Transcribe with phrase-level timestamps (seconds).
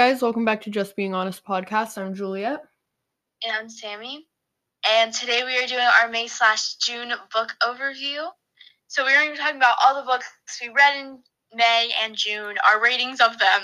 [0.00, 1.98] Guys, welcome back to Just Being Honest podcast.
[1.98, 2.62] I'm Juliet.
[3.46, 4.28] And I'm Sammy.
[4.88, 8.26] And today we are doing our May slash June book overview.
[8.86, 10.26] So we're going to be talking about all the books
[10.62, 11.18] we read in
[11.54, 13.60] May and June, our ratings of them,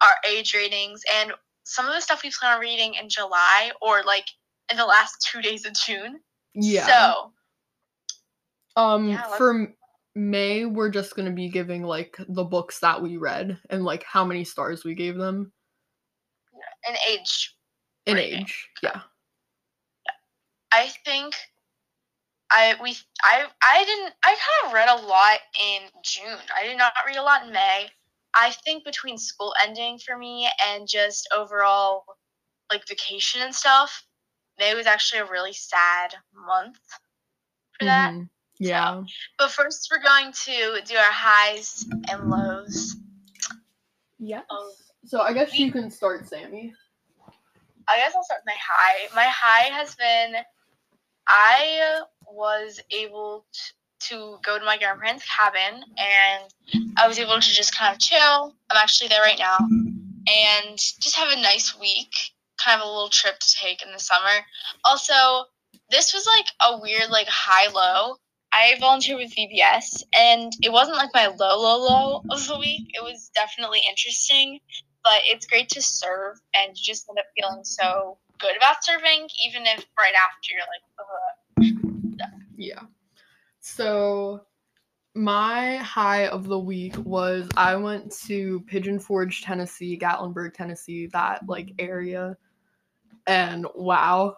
[0.00, 1.34] our age ratings, and
[1.64, 4.24] some of the stuff we plan on reading in July or like
[4.70, 6.18] in the last two days of June.
[6.54, 6.86] Yeah.
[6.86, 7.32] So
[8.76, 9.74] um Yeah, for
[10.14, 14.02] May, we're just going to be giving like the books that we read and like
[14.04, 15.52] how many stars we gave them
[16.88, 17.54] in age,
[18.06, 18.40] in Rating.
[18.42, 18.68] age.
[18.82, 19.00] Yeah.
[20.72, 21.34] I think
[22.50, 26.38] I we I I didn't I kind of read a lot in June.
[26.56, 27.88] I did not read a lot in May.
[28.34, 32.04] I think between school ending for me and just overall
[32.72, 34.04] like vacation and stuff,
[34.58, 36.78] May was actually a really sad month
[37.78, 38.12] for that.
[38.12, 38.28] Mhm.
[38.58, 39.02] Yeah.
[39.38, 42.96] But first we're going to do our highs and lows.
[44.18, 44.44] Yes.
[44.50, 44.70] Um,
[45.06, 46.72] so I guess you can start, Sammy.
[47.88, 49.14] I guess I'll start with my high.
[49.14, 50.34] My high has been
[51.28, 53.46] I was able
[54.00, 58.54] to go to my grandparents' cabin and I was able to just kind of chill.
[58.70, 62.12] I'm actually there right now and just have a nice week,
[62.62, 64.44] kind of a little trip to take in the summer.
[64.84, 65.46] Also,
[65.90, 68.16] this was like a weird like high low.
[68.52, 72.90] I volunteered with VBS and it wasn't like my low low low of the week.
[72.94, 74.60] It was definitely interesting
[75.04, 79.28] but it's great to serve and you just end up feeling so good about serving
[79.46, 81.34] even if right after you're like Ugh.
[82.56, 82.82] Yeah.
[83.60, 84.42] So
[85.14, 91.48] my high of the week was I went to Pigeon Forge, Tennessee, Gatlinburg, Tennessee, that
[91.48, 92.36] like area.
[93.26, 94.36] And wow.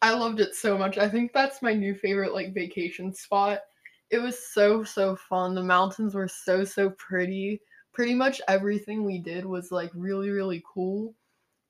[0.00, 0.98] I loved it so much.
[0.98, 3.60] I think that's my new favorite like vacation spot.
[4.10, 5.54] It was so so fun.
[5.54, 7.60] The mountains were so so pretty.
[7.92, 11.14] Pretty much everything we did was like really really cool.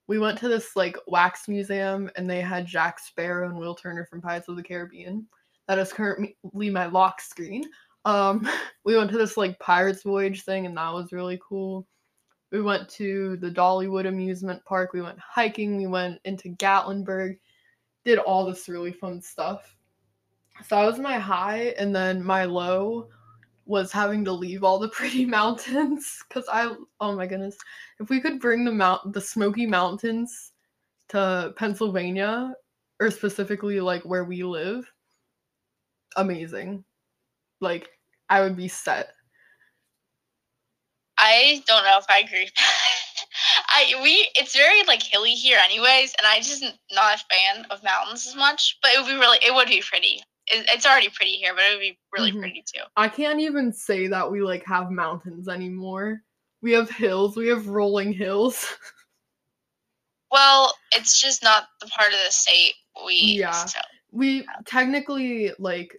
[0.08, 4.04] We went to this like wax museum and they had Jack Sparrow and Will Turner
[4.04, 5.26] from Pirates of the Caribbean.
[5.68, 6.36] That is currently
[6.70, 7.64] my lock screen.
[8.04, 8.48] Um,
[8.84, 11.86] we went to this like Pirates Voyage thing and that was really cool.
[12.52, 14.92] We went to the Dollywood amusement park.
[14.92, 15.78] We went hiking.
[15.78, 17.38] We went into Gatlinburg.
[18.04, 19.74] Did all this really fun stuff.
[20.68, 23.08] So that was my high, and then my low
[23.66, 27.56] was having to leave all the pretty mountains because I oh my goodness
[28.00, 30.52] if we could bring the mount the Smoky Mountains
[31.08, 32.54] to Pennsylvania
[33.00, 34.90] or specifically like where we live
[36.16, 36.84] amazing
[37.60, 37.88] like
[38.28, 39.10] I would be set
[41.22, 42.50] I don't know if I agree.
[43.68, 47.82] I we it's very like hilly here anyways, and I just not a fan of
[47.84, 48.78] mountains as much.
[48.82, 50.20] But it would be really it would be pretty.
[50.48, 52.40] It, it's already pretty here, but it would be really Mhm.
[52.40, 52.82] pretty too.
[52.96, 56.22] I can't even say that we like have mountains anymore
[56.62, 58.66] we have hills we have rolling hills
[60.30, 62.72] Well, it's just not the part of the state
[63.06, 63.50] we Yeah.
[63.52, 63.78] so
[64.10, 65.94] we technically like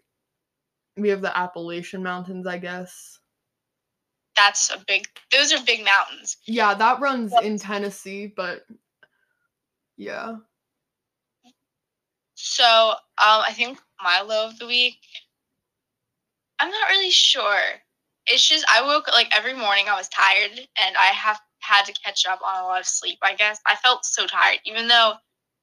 [0.98, 3.20] we have the Appalachian Mountains I guess
[4.36, 6.38] that's a big those are big mountains.
[6.48, 7.44] Yeah, that runs Yep.
[7.44, 8.66] in Tennessee, but
[9.98, 10.38] yeah.
[12.46, 12.98] So, um,
[13.48, 14.98] I think my low of the week.
[16.59, 17.62] I'm not really sure.
[18.28, 21.94] It's just I woke like every morning I was tired and I have had to
[22.03, 23.18] catch up on a lot of sleep.
[23.22, 25.14] I guess I felt so tired, even though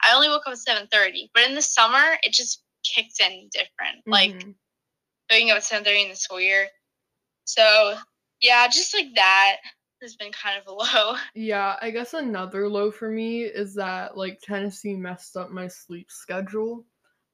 [0.02, 1.30] I only woke up at seven thirty.
[1.34, 4.02] But in the summer, it just kicked in different.
[4.06, 4.54] Like Mhm.
[5.30, 6.68] waking up at seven thirty in the school year.
[7.44, 7.98] So
[8.40, 9.58] yeah, just like that
[10.02, 11.16] has been kind of low.
[11.34, 16.10] yeah, I guess another low for me is that like Tennessee messed up my sleep
[16.10, 16.84] schedule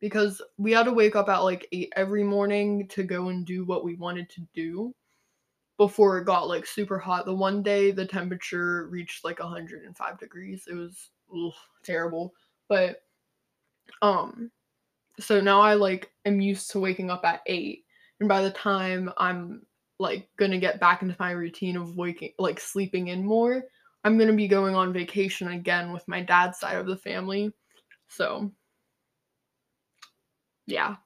[0.01, 3.65] because we had to wake up at like 8 every morning to go and do
[3.65, 4.95] what we wanted to do
[5.79, 7.25] before it got like super hot.
[7.27, 10.67] The one day the temperature reached like 105 degrees.
[10.71, 11.53] It was ugh,
[11.83, 12.35] terrible.
[12.69, 13.03] But
[14.03, 14.51] um
[15.19, 17.85] so now I like am used to waking up at 8
[18.21, 19.63] and by the time I'm
[19.99, 23.65] like gonna get back into my routine of waking like sleeping in more,
[24.05, 27.53] I'm gonna be going on vacation again with my dad's side of the family.
[28.09, 28.53] So
[30.67, 30.97] yeah.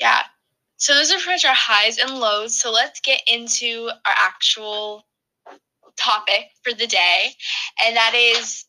[0.00, 0.22] Yeah.
[0.76, 2.60] So those are pretty much our highs and lows.
[2.60, 5.06] So let's get into our actual
[5.96, 7.30] topic for the day,
[7.84, 8.64] and that is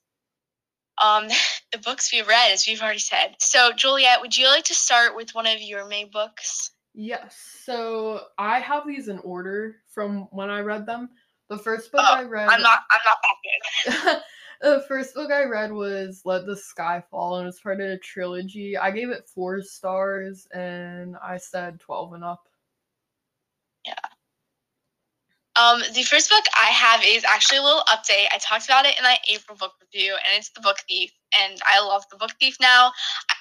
[1.01, 1.27] um
[1.71, 3.36] the books we've read, as we've already said.
[3.39, 6.71] So Juliet, would you like to start with one of your May books?
[6.94, 7.38] Yes.
[7.64, 11.10] So I have these in order from when I read them.
[11.50, 12.82] The first book Oh, I read I'm not.
[12.92, 14.04] I'm not that
[14.62, 14.78] good.
[14.80, 17.98] the first book I read was Let the Sky Fall and it's part of a
[17.98, 18.78] trilogy.
[18.78, 22.44] I gave it four stars and I said twelve and up.
[23.86, 23.96] Yeah.
[25.56, 28.28] Um, the first book I have is actually a little update.
[28.32, 31.12] I talked about it in my April book review, and it's The Book Thief.
[31.42, 32.92] And I love The Book Thief now.
[33.30, 33.34] I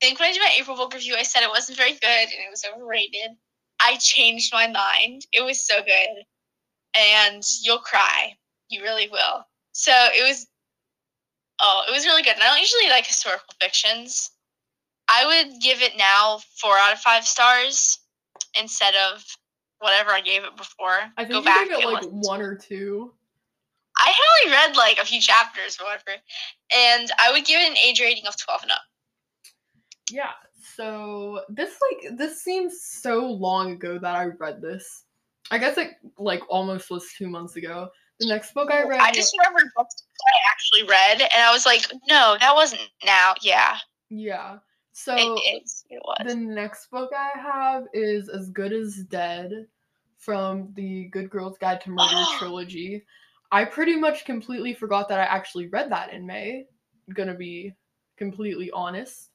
[0.00, 2.32] think when I did my April book review, I said it wasn't very good and
[2.32, 3.36] it was overrated.
[3.80, 5.26] I changed my mind.
[5.32, 6.24] It was so good.
[6.98, 8.34] And you'll cry.
[8.68, 9.46] You really will.
[9.72, 10.46] So it was,
[11.60, 12.34] oh, it was really good.
[12.34, 14.30] And I don't usually like historical fictions.
[15.08, 17.98] I would give it now four out of five stars
[18.58, 19.24] instead of
[19.78, 20.98] whatever I gave it before.
[21.16, 22.20] I think Go you back gave it like listen.
[22.20, 23.12] one or two.
[23.98, 26.20] I had only read like a few chapters or whatever,
[26.76, 28.80] and I would give it an age rating of twelve and up.
[30.10, 30.30] Yeah.
[30.74, 35.04] So this like this seems so long ago that I read this.
[35.50, 37.88] I guess it like almost was two months ago.
[38.18, 39.00] The next book I read.
[39.00, 43.34] I just remember books I actually read, and I was like, no, that wasn't now.
[43.42, 43.76] Yeah,
[44.08, 44.58] yeah.
[44.92, 45.84] So it is.
[45.90, 46.26] It was.
[46.26, 49.66] the next book I have is As Good as Dead
[50.16, 52.36] from the Good Girls Guide to Murder Oh.
[52.38, 53.04] trilogy.
[53.52, 56.64] I pretty much completely forgot that I actually read that in May.
[57.12, 57.74] Gonna be
[58.16, 59.30] completely honest.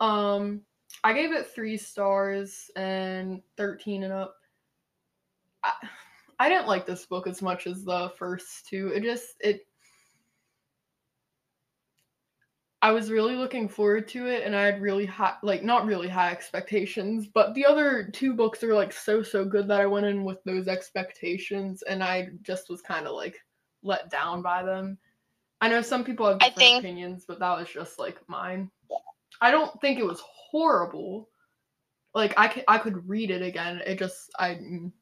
[0.00, 0.62] Um,
[1.04, 4.36] I gave it three stars and 13 and up.
[5.62, 5.72] I,
[6.38, 8.88] I didn't like this book as much as the first two.
[8.88, 9.66] It just, it,
[12.82, 16.08] I was really looking forward to it and I had really high like not really
[16.08, 20.06] high expectations, but the other two books are like so so good that I went
[20.06, 23.38] in with those expectations and I just was kind of like
[23.82, 24.98] let down by them.
[25.60, 28.70] I know some people have different think- opinions, but that was just like mine.
[29.40, 31.28] I don't think it was horrible.
[32.14, 33.82] Like I could I could read it again.
[33.86, 34.92] It just I mm,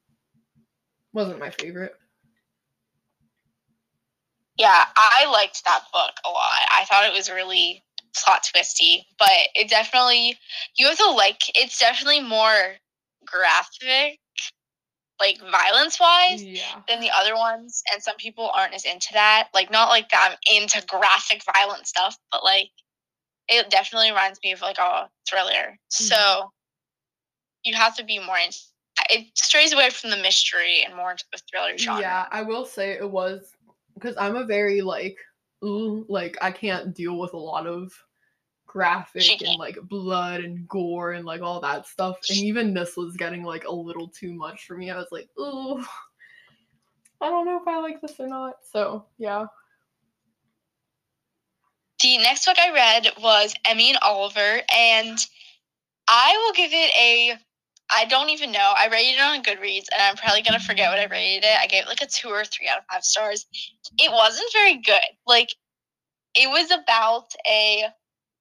[1.12, 1.94] wasn't my favorite.
[4.56, 6.60] Yeah, I liked that book a lot.
[6.70, 7.82] I thought it was really
[8.16, 10.38] plot twisty, but it definitely
[10.76, 12.74] you have to like it's definitely more
[13.24, 14.18] graphic,
[15.20, 16.42] like violence wise.
[16.42, 16.80] Yeah.
[16.88, 19.48] Than the other ones, and some people aren't as into that.
[19.54, 22.70] Like, not like that I'm into graphic, violent stuff, but like,
[23.48, 25.50] it definitely reminds me of like a thriller.
[25.50, 26.04] Mm-hmm.
[26.04, 26.50] So,
[27.64, 28.58] you have to be more into.
[29.10, 32.00] It strays away from the mystery and more into the thriller genre.
[32.00, 33.50] Yeah, I will say it was
[33.94, 35.16] because I'm a very like
[35.64, 37.92] ooh, like I can't deal with a lot of
[38.66, 42.18] graphic and like blood and gore and like all that stuff.
[42.28, 44.90] And even this was getting like a little too much for me.
[44.90, 45.78] I was like, ooh,
[47.20, 48.56] I don't know if I like this or not.
[48.70, 49.46] So yeah.
[52.04, 55.18] The next book I read was Emmy and Oliver, and
[56.06, 57.38] I will give it a.
[57.90, 58.74] I don't even know.
[58.76, 61.58] I rated it on Goodreads, and I'm probably gonna forget what I rated it.
[61.58, 63.46] I gave it like a two or three out of five stars.
[63.96, 65.00] It wasn't very good.
[65.26, 65.48] Like,
[66.34, 67.84] it was about a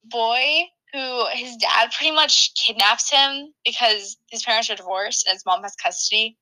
[0.03, 5.45] boy who his dad pretty much kidnaps him because his parents are divorced and his
[5.45, 6.37] mom has custody.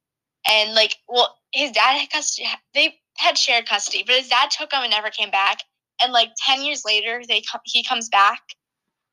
[0.49, 2.47] And like, well, his dad had custody.
[2.73, 5.59] They had shared custody, but his dad took him and never came back
[6.01, 8.41] and like 10 years later they come he comes back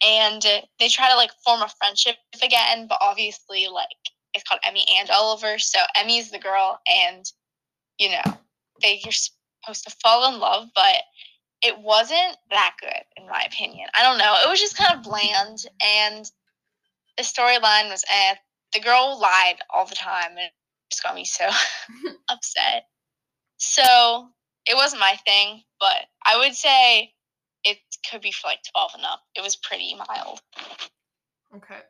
[0.05, 0.43] and
[0.79, 3.89] they try to like form a friendship again but obviously like
[4.35, 7.25] it's called emmy and oliver so emmy's the girl and
[7.99, 8.39] you know
[8.83, 11.03] they you're supposed to fall in love but
[11.63, 15.03] it wasn't that good in my opinion i don't know it was just kind of
[15.03, 16.31] bland and
[17.17, 18.35] the storyline was eh.
[18.73, 20.53] the girl lied all the time and it
[20.91, 21.49] just got me so
[22.31, 22.85] upset
[23.57, 24.29] so
[24.69, 27.13] it wasn't my thing, but I would say
[27.65, 27.79] it
[28.11, 29.23] could be for like 12 and up.
[29.35, 30.41] It was pretty mild.
[31.57, 31.81] Okay.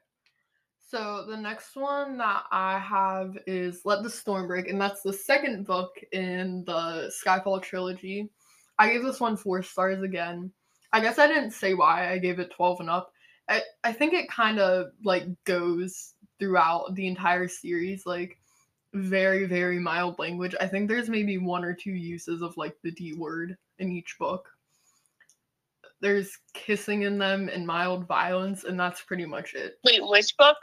[0.91, 5.13] So the next one that I have is Let the Storm Break, and that's the
[5.13, 8.31] second book in the Skyfall trilogy.
[8.79, 10.51] I gave this one four stars again.
[10.93, 13.13] I guess I didn't say why I gave it 12 and up.
[13.49, 18.39] I, I think it kind of like goes throughout the entire series, like
[18.95, 20.55] very, very mild language.
[20.61, 24.17] I think there's maybe one or two uses of like the D word in each
[24.19, 24.49] book.
[26.01, 29.79] There's kissing in them and mild violence, and that's pretty much it.
[29.85, 30.57] Wait, which book?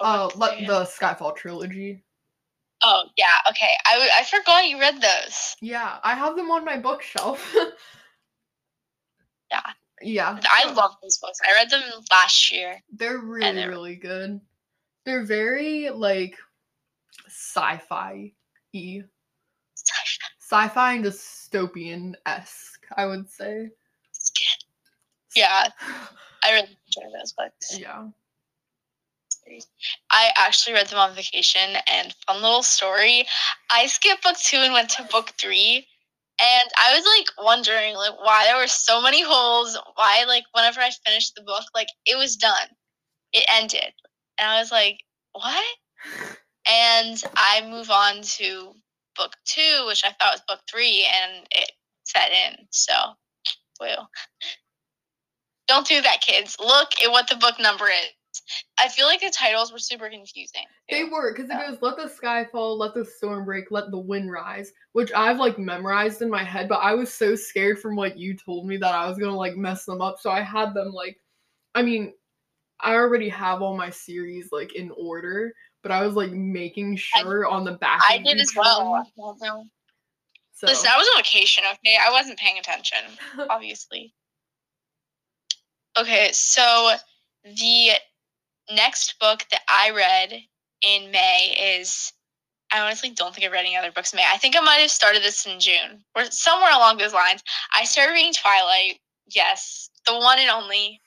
[0.00, 2.04] Uh, What let the Skyfall trilogy.
[2.82, 3.70] Oh, yeah, okay.
[3.86, 5.56] I I forgot you read those.
[5.62, 7.54] Yeah, I have them on my bookshelf.
[9.50, 9.60] Yeah.
[10.02, 10.38] Yeah.
[10.44, 11.38] I love those books.
[11.46, 12.82] I read them last year.
[12.92, 14.40] They're really, they're- really good.
[15.04, 16.36] They're very like
[17.34, 18.32] sci-fi
[18.72, 19.02] e
[20.38, 23.70] Sci-fi and dystopian esque, I would say.
[25.34, 25.68] Yeah,
[26.42, 27.78] I really enjoy those books.
[27.78, 28.08] Yeah.
[30.10, 33.26] I actually read them on vacation and fun little story.
[33.70, 35.86] I skipped book two and went to book three.
[36.40, 40.80] And I was like wondering like why there were so many holes, why like whenever
[40.80, 42.68] I finished the book, like it was done.
[43.32, 43.92] It ended.
[44.38, 45.00] And I was like,
[45.32, 45.64] what?
[46.70, 48.72] And I move on to
[49.16, 51.72] book two, which I thought was book three, and it
[52.04, 52.66] set in.
[52.70, 52.94] So,
[53.80, 54.08] well,
[55.68, 56.56] don't do that, kids.
[56.58, 58.10] Look at what the book number is.
[58.78, 60.64] I feel like the titles were super confusing.
[60.90, 63.98] They were because it goes let the sky fall, let the storm break, let the
[63.98, 67.96] wind rise, which I've like memorized in my head, but I was so scared from
[67.96, 70.18] what you told me that I was gonna like mess them up.
[70.20, 71.18] So I had them like
[71.74, 72.12] I mean,
[72.80, 75.54] I already have all my series like in order,
[75.84, 78.00] but I was like making sure on the back.
[78.08, 79.06] I did as well.
[80.54, 80.66] So.
[80.66, 81.96] Listen, I was on vacation, okay?
[82.00, 82.98] I wasn't paying attention,
[83.50, 84.14] obviously.
[85.98, 86.92] okay, so
[87.44, 87.90] the
[88.72, 90.40] next book that I read
[90.80, 92.12] in May is
[92.72, 94.24] I honestly don't think I've read any other books in May.
[94.32, 97.42] I think I might have started this in June or somewhere along those lines.
[97.78, 99.00] I started reading Twilight.
[99.26, 101.00] Yes, the one and only.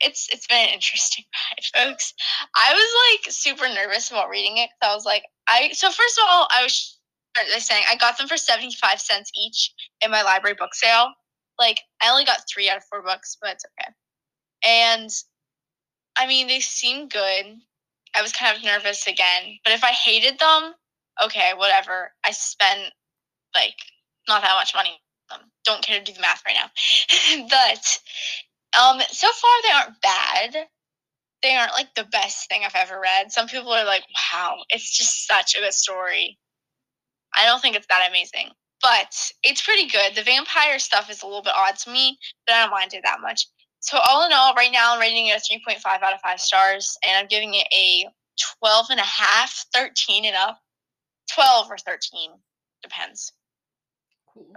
[0.00, 1.24] It's it's been an interesting
[1.74, 2.14] ride, folks.
[2.56, 6.18] I was like super nervous about reading it because I was like, I so first
[6.18, 6.98] of all, I was
[7.64, 9.72] saying I got them for seventy five cents each
[10.02, 11.12] in my library book sale.
[11.58, 13.92] Like I only got three out of four books, but it's okay.
[14.64, 15.10] And
[16.16, 17.56] I mean, they seem good.
[18.16, 20.74] I was kind of nervous again, but if I hated them,
[21.24, 22.12] okay, whatever.
[22.24, 22.92] I spent
[23.54, 23.76] like
[24.28, 25.00] not that much money.
[25.64, 27.46] Don't care to do the math right now.
[27.50, 27.98] but
[28.80, 30.68] um so far they aren't bad.
[31.42, 33.32] They aren't like the best thing I've ever read.
[33.32, 36.38] Some people are like, "Wow, it's just such a good story."
[37.36, 38.50] I don't think it's that amazing,
[38.80, 40.14] but it's pretty good.
[40.14, 43.02] The vampire stuff is a little bit odd to me, but I don't mind it
[43.04, 43.46] that much.
[43.80, 46.96] So all in all, right now I'm rating it a 3.5 out of 5 stars,
[47.06, 48.08] and I'm giving it a
[48.60, 50.60] 12 and a half, 13 and up.
[51.32, 52.30] 12 or 13,
[52.82, 53.32] depends.
[54.32, 54.54] Cool.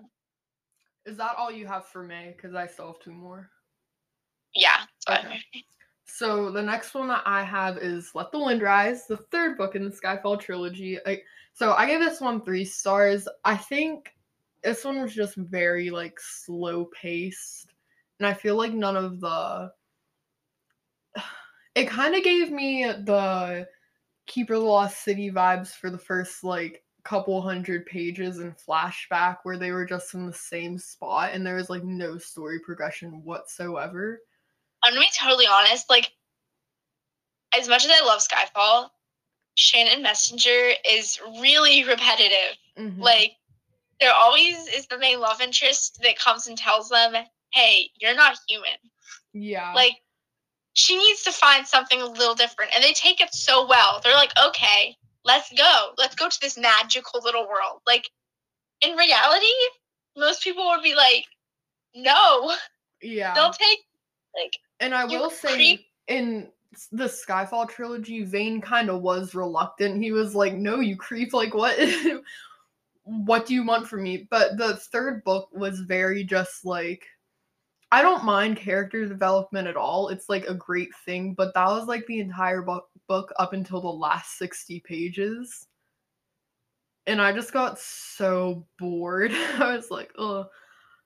[1.06, 2.34] Is that all you have for May?
[2.36, 3.50] Because I still have two more.
[4.58, 4.82] Yeah.
[5.10, 5.42] Okay.
[6.06, 9.76] So the next one that I have is Let the Wind Rise, the third book
[9.76, 10.98] in the Skyfall trilogy.
[11.06, 11.24] Like,
[11.54, 13.28] so I gave this one three stars.
[13.46, 14.14] I think
[14.64, 17.72] this one was just very like slow paced
[18.20, 19.72] and I feel like none of the
[21.76, 23.68] it kind of gave me the
[24.26, 29.38] Keeper of the Lost City vibes for the first like couple hundred pages in flashback
[29.44, 33.24] where they were just in the same spot and there was like no story progression
[33.24, 34.20] whatsoever.
[34.84, 36.12] I'm gonna be totally honest, like
[37.58, 38.90] as much as I love Skyfall,
[39.56, 42.58] Shannon Messenger is really repetitive.
[42.78, 43.02] Mm-hmm.
[43.02, 43.32] Like
[44.00, 47.14] there always is the main love interest that comes and tells them,
[47.54, 48.78] hey, you're not human.
[49.34, 49.74] Yeah.
[49.74, 49.94] Like,
[50.74, 52.72] she needs to find something a little different.
[52.76, 54.00] And they take it so well.
[54.04, 55.90] They're like, okay, let's go.
[55.98, 57.82] Let's go to this magical little world.
[57.88, 58.10] Like,
[58.82, 59.46] in reality,
[60.16, 61.26] most people would be like,
[61.96, 62.54] no.
[63.02, 63.34] Yeah.
[63.34, 63.80] They'll take,
[64.36, 66.50] like, and I will say, creep- in
[66.92, 70.02] the Skyfall trilogy, Vane kind of was reluctant.
[70.02, 71.34] He was like, no, you creep.
[71.34, 71.78] Like, what?
[73.04, 74.28] what do you want from me?
[74.30, 77.06] But the third book was very just like,
[77.92, 80.10] I don't mind character development at all.
[80.10, 83.80] It's like a great thing, but that was like the entire book book up until
[83.80, 85.68] the last 60 pages.
[87.06, 89.32] And I just got so bored.
[89.60, 90.48] I was like, oh.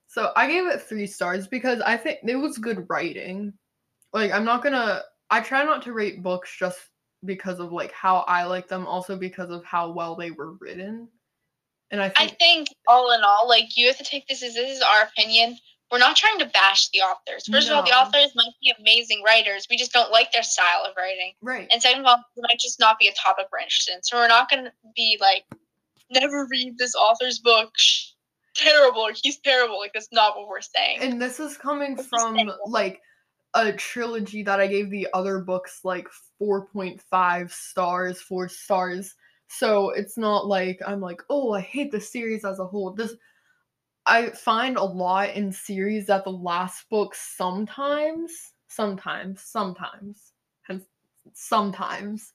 [0.08, 3.54] So I gave it three stars because I think it was good writing.
[4.13, 6.80] Like I'm not gonna I try not to rate books just
[7.25, 11.08] because of like how I like them, also because of how well they were written.
[11.91, 14.56] And I think, I think all in all, like you have to take this as
[14.56, 15.58] this is our opinion
[15.91, 17.48] we're not trying to bash the authors.
[17.51, 17.74] First no.
[17.74, 19.68] of all, the authors might be amazing writers.
[19.70, 21.34] We just don't like their style of writing.
[21.41, 21.68] Right.
[21.70, 24.03] And second of all, it might just not be a topic we're interested in.
[24.03, 25.44] So we're not to be like,
[26.10, 27.74] never read this author's book.
[28.56, 29.01] Terrible.
[29.01, 29.80] Or he's terrible.
[29.80, 31.00] Like, that's not what we're saying.
[31.01, 33.01] And this is coming from, like,
[33.53, 36.08] a trilogy that I gave the other books, like,
[36.41, 39.15] 4.5 stars, 4 stars.
[39.48, 42.93] So it's not like I'm like, oh, I hate the series as a whole.
[42.93, 43.15] This
[44.05, 50.34] I find a lot in series that the last book sometimes, sometimes, sometimes,
[50.70, 50.81] and
[51.34, 52.34] sometimes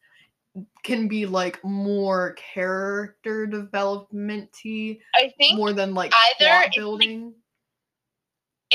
[0.85, 5.00] can be like more character developmenty.
[5.14, 7.35] I think more than like either plot building.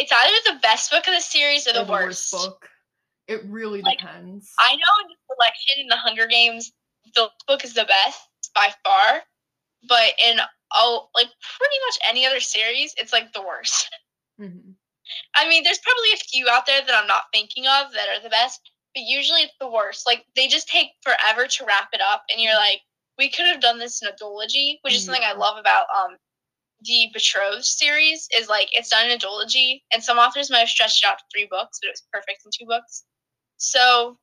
[0.01, 2.33] It's, either the best book of the series or the, or the worst.
[2.33, 2.45] worst.
[2.45, 2.69] book.
[3.27, 4.51] It really like, depends.
[4.59, 6.71] I know in the selection in the Hunger Games,
[7.15, 8.19] the book is the best
[8.53, 9.21] by far,
[9.87, 10.39] but in
[10.73, 11.27] oh, like
[11.57, 13.89] pretty much any other series, it's like the worst.
[14.39, 14.71] Mm-hmm.
[15.35, 18.23] I mean, there's probably a few out there that I'm not thinking of that are
[18.23, 20.07] the best, but usually it's the worst.
[20.07, 22.81] Like they just take forever to wrap it up, and you're like,
[23.19, 25.13] we could have done this in a duology, which is yeah.
[25.13, 26.17] something I love about um
[26.83, 28.27] the Betrothed series.
[28.37, 31.17] Is like it's done in a duology, and some authors might have stretched it out
[31.19, 33.05] to three books, but it was perfect in two books.
[33.57, 34.17] So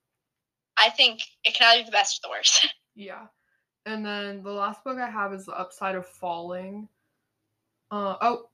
[0.78, 2.66] I think it can either be the best or the worst.
[2.94, 3.26] Yeah.
[3.86, 6.88] And then the last book I have is The Upside of Falling.
[7.92, 8.48] Uh oh,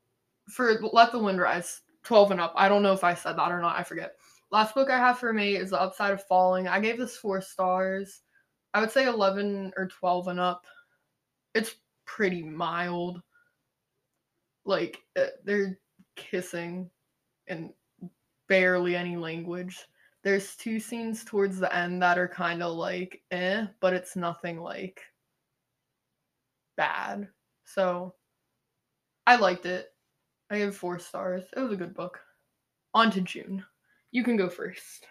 [0.50, 2.52] for Let the Wind Rise, 12 and up.
[2.54, 3.78] I don't know if I said that or not.
[3.78, 4.16] I forget.
[4.50, 6.68] Last book I have for me is The Upside of Falling.
[6.68, 8.20] I gave this four stars.
[8.74, 10.66] I would say 11 or 12 and up.
[11.54, 13.22] It's pretty mild.
[14.64, 15.78] Like, uh, they're
[16.16, 16.90] kissing
[17.46, 17.70] and
[18.48, 19.86] barely any language.
[20.22, 24.60] There's two scenes towards the end that are kind of like eh, but it's nothing
[24.60, 25.02] like
[26.76, 27.28] bad.
[27.64, 28.14] So
[29.26, 29.88] I liked it.
[30.50, 31.44] I gave four stars.
[31.56, 32.20] It was a good book.
[32.94, 33.64] On to June.
[34.12, 35.06] You can go first.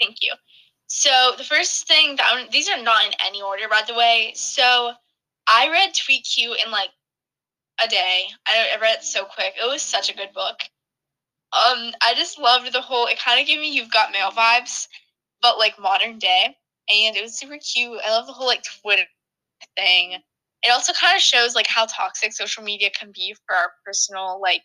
[0.00, 0.34] Thank you.
[0.86, 4.32] So the first thing that I'm, these are not in any order, by the way.
[4.34, 4.92] So
[5.48, 6.90] I read Tweet Cute in like
[7.82, 8.26] a day.
[8.46, 9.54] I, I read it so quick.
[9.60, 10.56] It was such a good book.
[11.52, 13.06] Um, I just loved the whole.
[13.06, 14.88] It kind of gave me You've Got Mail vibes,
[15.42, 16.56] but like modern day,
[16.88, 18.00] and it was super cute.
[18.04, 19.04] I love the whole like Twitter
[19.76, 20.14] thing.
[20.62, 24.40] It also kind of shows like how toxic social media can be for our personal
[24.40, 24.62] like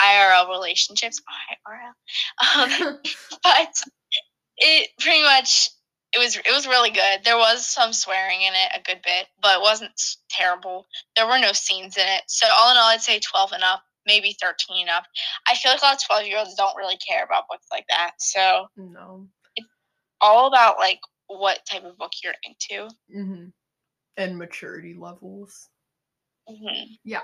[0.00, 1.20] IRL relationships.
[1.68, 2.98] IRL, um,
[3.42, 3.82] but
[4.58, 5.68] it pretty much
[6.12, 7.24] it was it was really good.
[7.24, 9.92] There was some swearing in it a good bit, but it wasn't
[10.28, 10.86] terrible.
[11.16, 12.22] There were no scenes in it.
[12.26, 15.04] So all in all, I'd say twelve and up maybe 13 up.
[15.48, 17.84] I feel like a lot of 12 year olds don't really care about books like
[17.88, 18.12] that.
[18.18, 19.28] So, no.
[19.56, 19.68] It's
[20.20, 22.92] all about like what type of book you're into.
[23.14, 23.44] Mm-hmm.
[24.16, 25.68] And maturity levels.
[26.48, 26.94] Mm-hmm.
[27.04, 27.22] Yeah.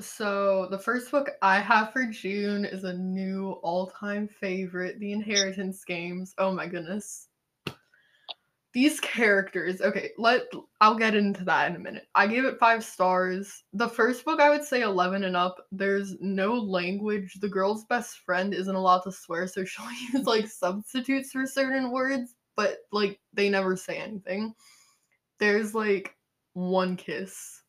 [0.00, 5.12] So, the first book I have for June is a new all time favorite The
[5.12, 6.34] Inheritance Games.
[6.38, 7.29] Oh my goodness
[8.72, 10.42] these characters okay let
[10.80, 12.06] i'll get into that in a minute.
[12.14, 13.64] I gave it five stars.
[13.72, 17.34] The first book i would say 11 and up there's no language.
[17.40, 21.90] The girl's best friend isn't allowed to swear so she'll use like substitutes for certain
[21.90, 24.54] words but like they never say anything.
[25.38, 26.14] There's like
[26.52, 27.62] one kiss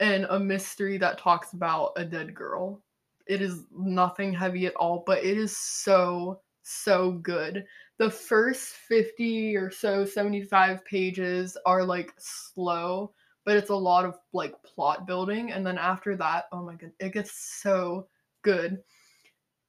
[0.00, 2.82] and a mystery that talks about a dead girl.
[3.26, 7.64] It is nothing heavy at all but it is so so good
[8.02, 13.12] the first 50 or so 75 pages are like slow
[13.44, 16.90] but it's a lot of like plot building and then after that oh my god
[16.98, 18.08] it gets so
[18.42, 18.78] good.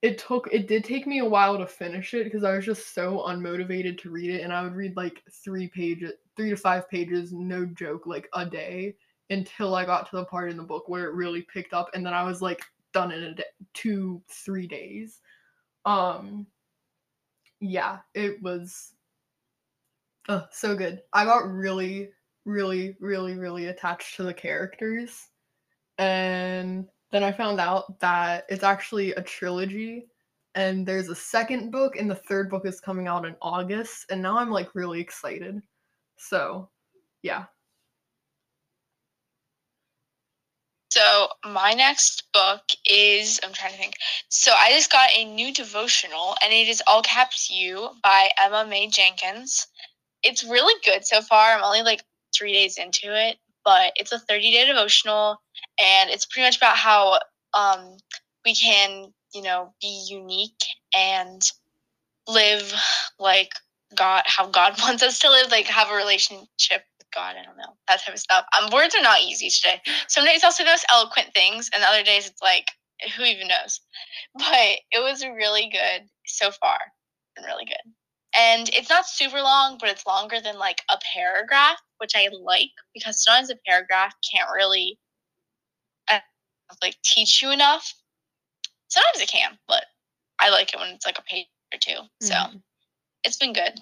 [0.02, 2.96] It took it did take me a while to finish it because i was just
[2.96, 6.90] so unmotivated to read it and i would read like three pages three to five
[6.90, 8.96] pages no joke like a day
[9.30, 12.06] until i got to the part in the book where it really picked up and
[12.06, 13.44] then i was like done in a day
[13.74, 15.22] two three days.
[15.86, 16.48] Um
[17.64, 18.94] yeah, it was
[20.28, 21.02] oh, so good.
[21.14, 22.10] I got really,
[22.44, 25.30] really, really, really attached to the characters.
[25.98, 30.08] And then I found out that it's actually a trilogy
[30.56, 34.22] and there's a second book and the third book is coming out in August and
[34.22, 35.62] now I'm like really excited.
[36.18, 36.70] So,
[37.22, 37.46] yeah.
[40.94, 43.96] So my next book is I'm trying to think.
[44.30, 48.64] So I just got a new devotional and it is All Caps You by Emma
[48.70, 49.66] Mae Jenkins.
[50.22, 51.50] It's really good so far.
[51.50, 52.04] I'm only like
[52.38, 55.42] three days into it, but it's a 30 day devotional
[55.80, 57.18] and it's pretty much about how
[57.56, 57.98] um,
[58.46, 60.64] we can, you know, be unique
[60.96, 61.42] and
[62.28, 62.72] live
[63.18, 63.50] like
[63.96, 67.74] God, how God wants us to live, like have a relationship God, I don't know
[67.88, 68.46] that type of stuff.
[68.60, 69.82] Um, words are not easy today.
[70.08, 72.68] Some days I'll say those eloquent things, and other days it's like,
[73.16, 73.82] who even knows?
[74.36, 76.80] But it was really good so far,
[77.38, 77.94] and really good.
[78.36, 82.72] And it's not super long, but it's longer than like a paragraph, which I like
[82.94, 84.98] because sometimes a paragraph can't really
[86.10, 86.20] uh,
[86.82, 87.94] like teach you enough.
[88.88, 89.86] Sometimes it can, but
[90.40, 92.58] I like it when it's like a page or 2 So mm-hmm.
[93.24, 93.80] it's been good.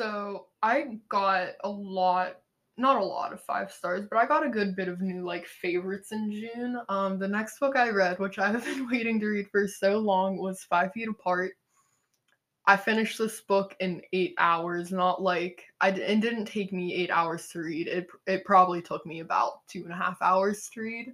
[0.00, 2.36] So I got a lot,
[2.78, 5.46] not a lot of five stars, but I got a good bit of new like
[5.46, 6.80] favorites in June.
[6.88, 9.98] Um, the next book I read, which I have been waiting to read for so
[9.98, 11.52] long, was Five Feet Apart.
[12.64, 17.10] I finished this book in eight hours, not like I it didn't take me eight
[17.10, 17.86] hours to read.
[17.86, 21.12] It it probably took me about two and a half hours to read.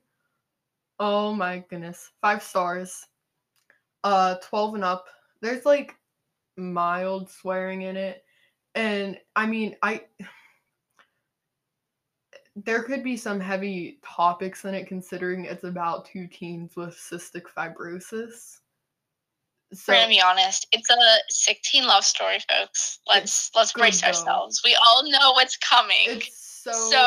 [1.01, 3.05] Oh my goodness, five stars.
[4.05, 5.07] Uh, twelve and up.
[5.41, 5.97] There's like
[6.57, 8.23] mild swearing in it
[8.77, 10.03] and I mean, I
[12.55, 17.45] there could be some heavy topics in it considering it's about two teens with cystic
[17.57, 18.61] fibrosis.
[19.73, 20.67] So, We're gonna be honest.
[20.73, 20.95] It's a
[21.29, 23.01] sick teen love story, folks.
[23.09, 24.09] Let's let's brace though.
[24.09, 24.61] ourselves.
[24.65, 26.07] We all know what's coming.
[26.07, 26.99] It's so So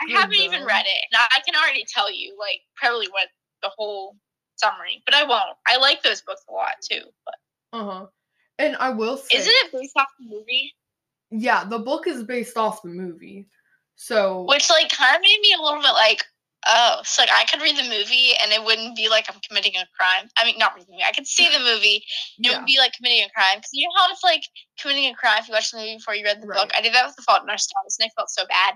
[0.00, 0.44] I haven't though.
[0.44, 1.04] even read it.
[1.12, 3.28] Now I can already tell you like probably what
[3.62, 4.16] the whole
[4.56, 5.56] summary, but I won't.
[5.68, 7.02] I like those books a lot too.
[7.24, 7.34] But
[7.78, 8.06] uh huh.
[8.58, 10.72] And I will say, isn't it based off the movie?
[11.32, 13.48] Yeah, the book is based off the movie.
[13.96, 16.24] So Which like kind of made me a little bit like,
[16.66, 19.72] oh, so like I could read the movie and it wouldn't be like I'm committing
[19.76, 20.28] a crime.
[20.38, 21.04] I mean, not read the movie.
[21.06, 22.04] I could see the movie.
[22.38, 24.42] and It yeah, would be like committing a crime because you know how it's like
[24.80, 26.58] committing a crime if you watch the movie before you read the Right.
[26.60, 26.70] book.
[26.76, 28.74] I did that with The Fault in Our Stars and I felt so bad.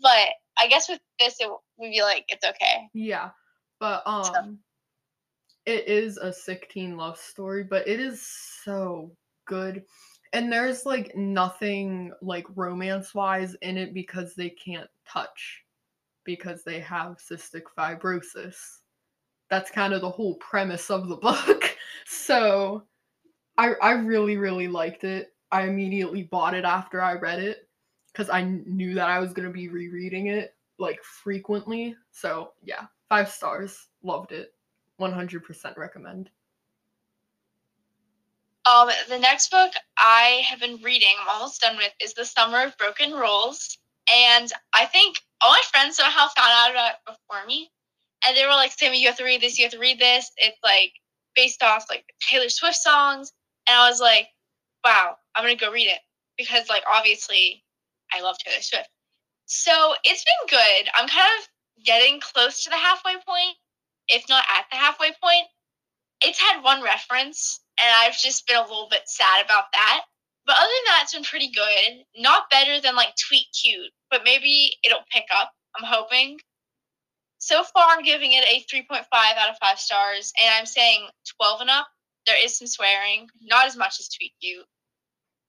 [0.00, 2.88] But I guess with this, it would be like it's okay.
[2.94, 3.30] yeah.
[3.80, 4.58] But um
[5.66, 8.26] it is a sick teen love story, but it is
[8.64, 9.84] so good.
[10.32, 15.62] And there's like nothing like romance wise in it because they can't touch
[16.24, 18.56] because they have cystic fibrosis.
[19.50, 21.76] That's kind of the whole premise of the book.
[22.06, 22.84] So
[23.58, 25.34] I I really really liked it.
[25.50, 27.68] I immediately bought it after I read it
[28.14, 31.94] cuz I knew that I was going to be rereading it like frequently.
[32.10, 33.88] So, yeah, 5 stars.
[34.02, 34.54] Loved it.
[35.00, 36.30] 100% recommend.
[38.64, 42.64] Um, the next book I have been reading, I'm almost done with, is The Summer
[42.64, 43.78] of Broken Rules.
[44.12, 47.70] And I think all my friends somehow found out about it before me.
[48.26, 50.30] And they were like, Sammy, you have to read this, you have to read this.
[50.36, 50.92] It's like
[51.34, 53.32] based off like Taylor Swift songs.
[53.68, 54.28] And I was like,
[54.84, 55.98] wow, I'm gonna go read it.
[56.38, 57.64] Because like obviously
[58.12, 58.88] I love Taylor Swift.
[59.46, 60.88] So it's been good.
[60.94, 63.56] I'm kind of getting close to the halfway point,
[64.08, 65.46] if not at the halfway point.
[66.24, 70.02] It's had one reference, and I've just been a little bit sad about that.
[70.44, 72.04] But other than that, it's been pretty good.
[72.16, 75.52] Not better than like Tweet Cute, but maybe it'll pick up.
[75.76, 76.38] I'm hoping.
[77.38, 81.08] So far, I'm giving it a 3.5 out of 5 stars, and I'm saying
[81.40, 81.88] 12 and up.
[82.26, 84.64] There is some swearing, not as much as Tweet Cute,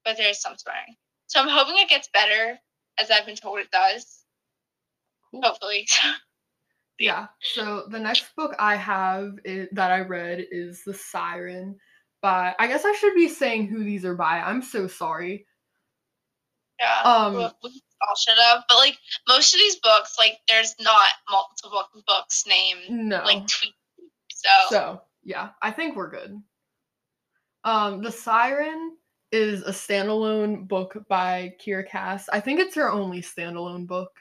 [0.04, 0.96] but there is some swearing.
[1.28, 2.58] So I'm hoping it gets better,
[3.00, 4.24] as I've been told it does.
[5.32, 5.42] Cool.
[5.44, 5.88] Hopefully.
[7.00, 7.28] Yeah.
[7.42, 11.76] So the next book I have i that I read is The Siren
[12.24, 14.40] by I guess I should be saying who these are by.
[14.40, 15.46] I'm so sorry.
[16.80, 17.02] Yeah.
[17.04, 18.64] Um, we we all should have.
[18.68, 23.22] But like most of these books, like there's not multiple books named No.
[23.24, 23.74] like Tweet.
[24.34, 26.42] So, So, yeah, I think we're good.
[27.64, 28.98] Um, The Siren
[29.32, 32.28] is a standalone book by Kiera Cass.
[32.30, 34.12] I think it's her only standalone book.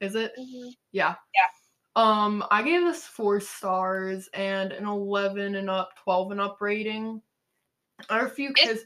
[0.00, 0.32] Is it?
[0.38, 0.72] Mhm.
[0.92, 1.14] Yeah.
[1.34, 1.48] Yeah.
[1.96, 7.22] Um, I gave this four stars and an 11 and up, 12 and up rating.
[8.08, 8.84] There are a few It's- kiss.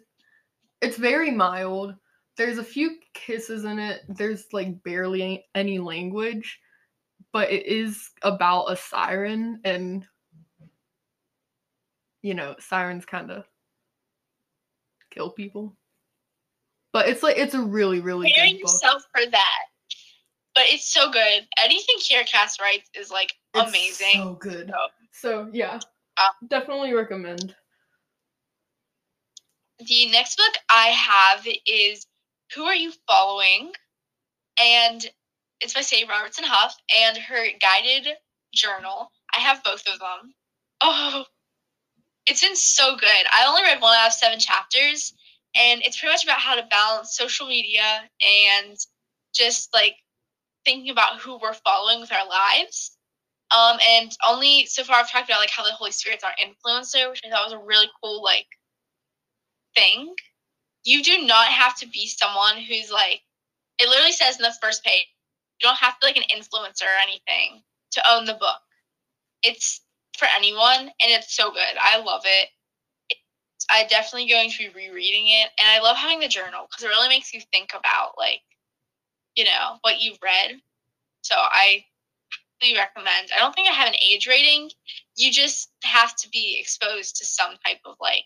[0.82, 1.94] It's very mild.
[2.36, 4.02] There's a few kisses in it.
[4.08, 6.60] There's like barely any language,
[7.32, 10.06] but it is about a siren, and
[12.22, 13.44] you know, sirens kind of
[15.10, 15.76] kill people.
[16.92, 18.70] But it's like it's a really, really preparing good book.
[18.72, 19.64] yourself for that.
[20.58, 21.46] But it's so good.
[21.62, 24.14] Anything Kiera Cass writes is like It's amazing.
[24.14, 24.68] So good.
[24.68, 25.78] So- So yeah,
[26.16, 27.54] Uh, definitely recommend.
[29.78, 32.08] the next book I have is
[32.56, 33.72] Who Are You Following?
[34.60, 35.08] And
[35.60, 38.08] it's by Sadie Robertson Huff and her guided
[38.52, 39.12] journal.
[39.32, 40.34] I have both of them.
[40.80, 41.24] Oh,
[42.26, 43.26] it's been so good.
[43.32, 45.14] I only read one out of seven chapters,
[45.54, 48.76] and it's pretty much about how to balance social media and
[49.32, 49.94] just like
[50.68, 52.94] thinking about who we're following with our lives.
[53.56, 57.08] Um, and only so far I've talked about like how the Holy Spirit's our influencer,
[57.08, 58.46] which I thought was a really cool like
[59.74, 60.14] thing.
[60.84, 63.22] You do not have to be someone who's like
[63.78, 65.06] it literally says in the first page,
[65.58, 68.60] you don't have to be like an influencer or anything to own the book.
[69.42, 69.80] It's
[70.18, 71.76] for anyone and it's so good.
[71.80, 72.48] I love it.
[73.70, 76.88] I definitely going to be rereading it and I love having the journal because it
[76.88, 78.42] really makes you think about like
[79.38, 80.60] you know what you've read.
[81.22, 81.84] So I
[82.60, 83.30] highly recommend.
[83.34, 84.68] I don't think I have an age rating.
[85.16, 88.24] You just have to be exposed to some type of like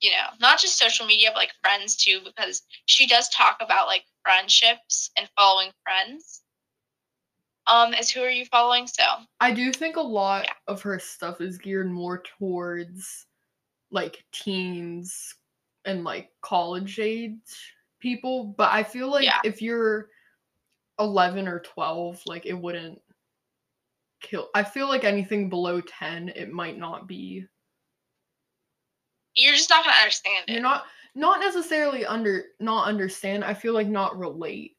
[0.00, 3.86] you know, not just social media, but like friends too, because she does talk about
[3.88, 6.42] like friendships and following friends.
[7.66, 8.86] Um, as who are you following?
[8.86, 9.02] So
[9.40, 10.52] I do think a lot Yeah.
[10.68, 13.26] of her stuff is geared more towards
[13.90, 15.34] like teens
[15.84, 19.40] and like college age people, but I feel like Yeah.
[19.44, 20.08] if you're
[20.98, 23.00] 11 or 12, like it wouldn't
[24.22, 24.48] kill.
[24.54, 27.46] I feel like anything below 10, it might not be.
[29.34, 30.52] you're just not gonna understand it.
[30.52, 33.44] You're not not necessarily under not understand.
[33.44, 34.76] I feel like not relate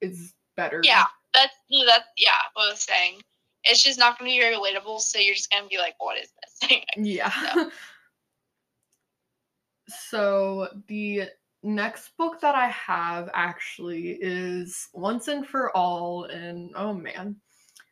[0.00, 0.80] is better.
[0.82, 1.54] yeah, that's
[1.86, 3.20] that's yeah, what I was saying.
[3.64, 6.30] It's just not gonna be very relatable, so you're just gonna be like, what is
[6.60, 6.80] this?
[6.96, 7.30] Yeah.
[7.54, 7.70] No.
[9.88, 11.28] so the
[11.66, 17.36] next book that I have actually is Once and for All, and oh man.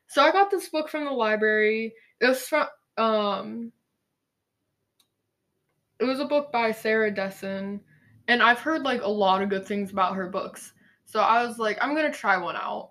[0.06, 1.92] So I got this book from the library.
[2.20, 3.72] It was from um
[5.98, 7.80] it was a book by Sarah Dessen
[8.28, 10.72] and I've heard like a lot of good things about her books.
[11.04, 12.90] So I was like, I'm gonna try one out.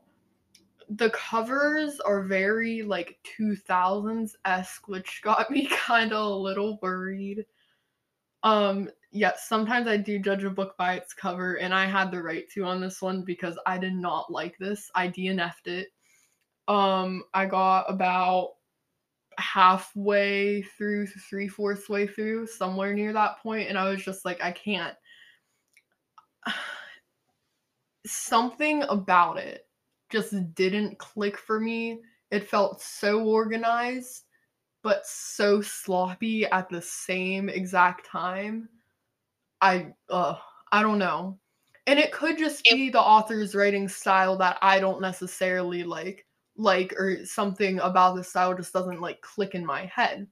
[0.90, 7.46] The covers are very like 2000s esque, which got me kind of a little worried.
[8.44, 12.22] Um, yes, sometimes I do judge a book by its cover, and I had the
[12.22, 14.90] right to on this one because I did not like this.
[14.96, 15.88] I DNF'd it.
[16.68, 18.54] Um, I got about
[19.38, 24.44] halfway through, three fourths way through, somewhere near that point, and I was just like,
[24.44, 24.96] I can't.
[28.06, 29.68] Something about it
[30.12, 32.00] just didn't click for me.
[32.32, 34.24] It felt so organized,
[34.82, 38.70] but so sloppy at the same exact time.
[39.64, 40.36] I uh
[40.72, 41.40] I don't know.
[41.88, 46.94] And it could just be the author's writing style that I don't necessarily like like
[47.00, 50.28] or something about the style just doesn't like click in my head.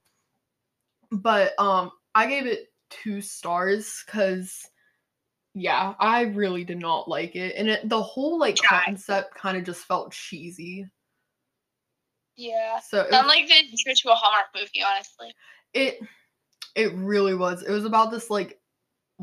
[1.11, 4.67] But um I gave it 2 stars cuz
[5.53, 9.63] yeah, I really did not like it and it the whole like concept kind of
[9.63, 10.85] just felt cheesy.
[12.35, 12.79] Yeah.
[12.79, 15.33] So it like the intro to a Hallmark movie, honestly.
[15.73, 15.99] it
[16.75, 17.63] it really was.
[17.63, 18.60] It was about this like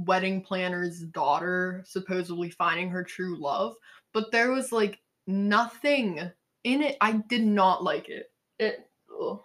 [0.07, 3.75] wedding planner's daughter supposedly finding her true love,
[4.13, 6.31] but there was like nothing
[6.65, 6.97] in it.
[7.01, 8.31] I did not like it.
[8.59, 8.89] It
[9.21, 9.41] ugh.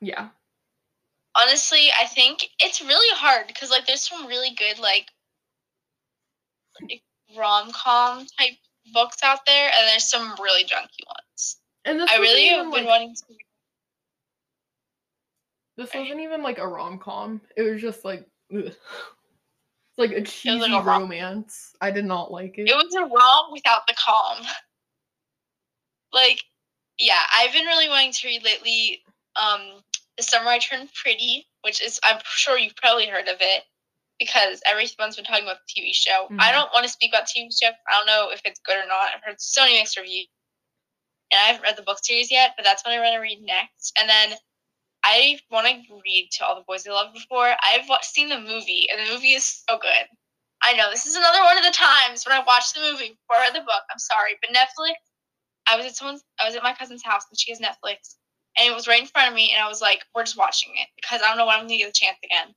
[0.00, 0.28] Yeah.
[1.34, 5.10] Honestly, I think it's really hard because like there's some really good like,
[7.36, 8.58] rom com type
[8.92, 11.56] books out there, and there's some really junky ones.
[11.84, 13.22] And I really have been like, wanting to.
[15.76, 17.40] This wasn't even like a rom com.
[17.56, 18.64] It was just like ugh.
[18.66, 18.76] it's
[19.98, 21.74] like a cheesy like a rom- romance.
[21.80, 22.68] I did not like it.
[22.68, 24.44] It was a rom without the calm.
[26.12, 26.40] Like,
[26.98, 29.02] yeah, I've been really wanting to read lately.
[29.40, 29.82] Um,
[30.18, 33.62] the summer I turned pretty, which is I'm sure you've probably heard of it
[34.18, 36.26] because everyone's been talking about the TV show.
[36.38, 36.52] I Mhm.
[36.52, 37.70] don't want to speak about TV show.
[37.88, 39.14] I don't know if it's good or not.
[39.14, 40.28] I've heard so many mixed reviews,
[41.30, 42.52] and I haven't read the book series yet.
[42.56, 43.98] But that's what I want to read next.
[43.98, 44.38] And then
[45.04, 47.54] I want to read To All the Boys I Loved Before.
[47.62, 50.06] I've seen the movie, and the movie is so good.
[50.62, 53.42] I know this is another one of the times when I watched the movie before
[53.42, 53.82] I read the book.
[53.90, 54.94] I'm sorry, but Netflix.
[55.68, 56.22] I was at someone's.
[56.40, 58.16] I was at my cousin's house, and she has Netflix,
[58.56, 60.72] and it was right in front of me, and I was like, "We're just watching
[60.74, 62.54] it because I don't know when I'm gonna get a chance again."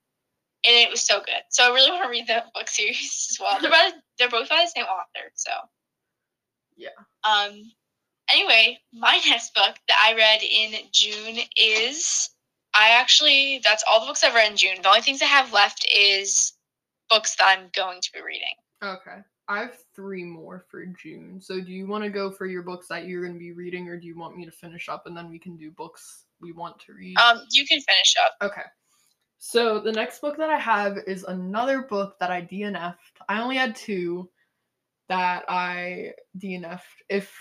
[0.67, 1.43] And it was so good.
[1.49, 3.59] So I really want to read the book series as well.
[3.61, 5.51] They're by, they're both by the same author, so.
[6.77, 6.89] Yeah.
[7.23, 7.71] Um.
[8.31, 12.29] Anyway, my next book that I read in June is
[12.75, 14.81] I actually that's all the books I've read in June.
[14.81, 16.53] The only things I have left is
[17.09, 18.55] books that I'm going to be reading.
[18.83, 19.21] Okay.
[19.47, 21.39] I have three more for June.
[21.39, 23.87] So do you want to go for your books that you're going to be reading
[23.87, 26.51] or do you want me to finish up and then we can do books we
[26.51, 27.15] want to read?
[27.17, 28.49] Um, you can finish up.
[28.49, 28.63] Okay.
[29.37, 33.19] So the next book that I have is another book that I DNF'd.
[33.29, 34.29] I only had two
[35.09, 36.81] that I DNF'd.
[37.09, 37.31] If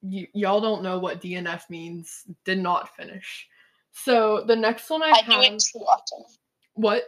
[0.00, 3.46] y- y'all don't know what DNF means, did not finish.
[3.92, 6.24] So the next one I, I do have it too often.
[6.74, 7.04] what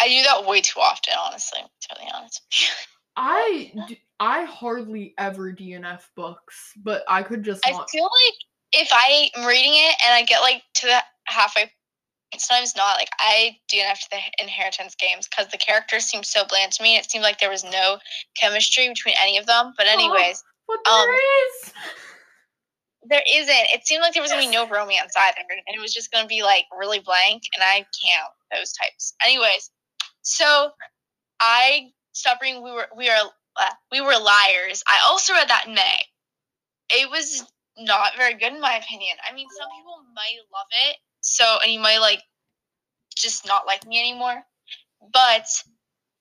[0.00, 1.60] I do that way too often, honestly.
[1.60, 2.42] To be honest.
[3.16, 3.72] I
[4.18, 8.34] I hardly ever DNF books, but I could just I feel like
[8.72, 11.70] if I am reading it and I get like to the halfway,
[12.36, 12.96] sometimes not.
[12.96, 16.96] Like I DNF to the inheritance games because the characters seem so bland to me.
[16.96, 17.98] It seemed like there was no
[18.34, 19.74] chemistry between any of them.
[19.76, 21.72] But anyways, But um, there is.
[23.02, 23.66] There isn't.
[23.72, 26.28] It seemed like there was gonna be no romance either, and it was just gonna
[26.28, 27.42] be like really blank.
[27.54, 29.14] And I can't those types.
[29.24, 29.70] Anyways,
[30.22, 30.70] so
[31.40, 32.62] I stopped reading.
[32.62, 34.82] We were we are uh, we were liars.
[34.86, 35.98] I also read that in May.
[36.90, 37.44] It was
[37.78, 39.16] not very good in my opinion.
[39.28, 42.22] I mean, some people might love it, so and you might like
[43.16, 44.42] just not like me anymore.
[45.12, 45.46] But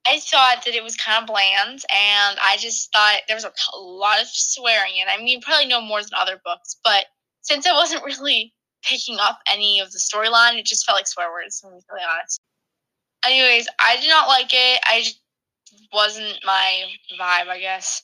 [0.08, 3.78] I thought that it was kind of bland, and I just thought there was a
[3.78, 5.08] lot of swearing in.
[5.08, 5.12] it.
[5.12, 7.06] I mean, probably know more than other books, but
[7.42, 11.32] since I wasn't really picking up any of the storyline, it just felt like swear
[11.32, 11.60] words.
[11.60, 12.40] To be really honest.
[13.26, 14.82] Anyways, I did not like it.
[14.86, 15.20] I just
[15.92, 16.86] wasn't my
[17.20, 18.02] vibe, I guess.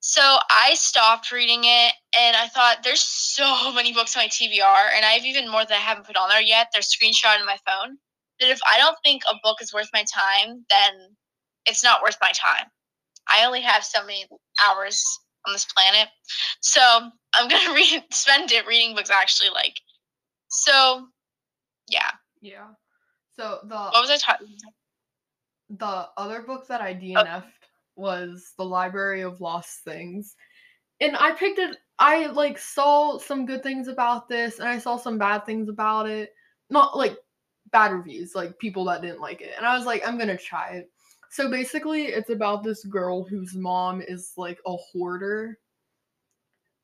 [0.00, 4.96] So I stopped reading it, and I thought there's so many books on my TBR,
[4.96, 6.68] and I have even more that I haven't put on there yet.
[6.72, 7.98] They're screenshot on my phone.
[8.40, 11.16] That if I don't think a book is worth my time, then
[11.66, 12.66] it's not worth my time.
[13.28, 14.26] I only have so many
[14.66, 15.02] hours
[15.46, 16.08] on this planet,
[16.60, 16.80] so
[17.34, 19.74] I'm gonna read spend it reading books actually like.
[20.48, 21.06] So,
[21.88, 22.10] yeah.
[22.40, 22.68] Yeah.
[23.34, 24.48] So the What was I talking?
[25.78, 26.94] the other book that I oh.
[26.94, 27.46] DNF'd
[27.96, 30.36] was The Library of Lost Things.
[31.00, 34.96] And I picked it I like saw some good things about this and I saw
[34.96, 36.34] some bad things about it.
[36.70, 37.16] Not like
[37.70, 39.52] bad reviews, like people that didn't like it.
[39.56, 40.90] And I was like, I'm gonna try it.
[41.32, 45.58] So basically, it's about this girl whose mom is like a hoarder,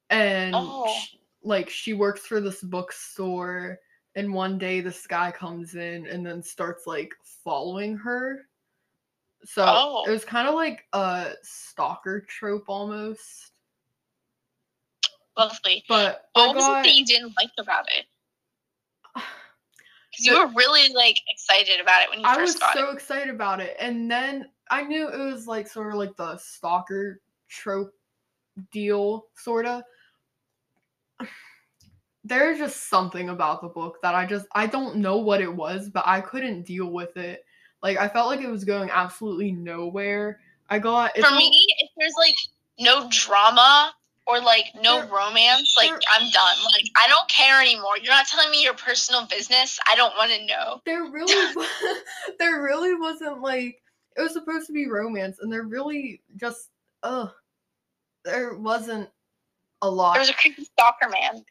[0.08, 0.86] and Oh.
[0.88, 3.78] sh- like she works for this bookstore.
[4.14, 7.12] And one day, this guy comes in and then starts like
[7.44, 8.48] following her.
[9.44, 10.04] So Oh.
[10.06, 13.52] it was kind of like a stalker trope almost.
[15.36, 15.84] Lovely.
[15.90, 18.06] But I What was got it that you didn't like about it?
[20.18, 22.78] You were really like excited about it when you I first got it.
[22.78, 23.76] I was so excited about it.
[23.78, 27.92] And then I knew it was like sort of like the stalker trope
[28.72, 29.82] deal, sort of.
[32.24, 35.88] There's just something about the book that I just I don't know what it was,
[35.88, 37.44] but I couldn't deal with it.
[37.82, 40.40] Like I felt like it was going absolutely nowhere.
[40.68, 42.34] I got For me, if there's like
[42.78, 43.94] no drama
[44.28, 46.56] or like no There- romance, like there- I'm done.
[46.64, 47.96] Like I don't care anymore.
[48.00, 49.80] You're not telling me your personal business.
[49.90, 50.80] I don't want to know.
[50.84, 51.34] there really
[52.38, 53.82] there really wasn't like
[54.16, 56.68] it was supposed to be romance and there really just
[57.02, 57.30] ugh
[58.24, 59.08] there wasn't
[59.82, 61.44] a lot There was a creepy stalker man.